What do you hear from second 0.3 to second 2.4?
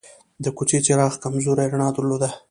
د کوڅې څراغ کمزورې رڼا درلوده.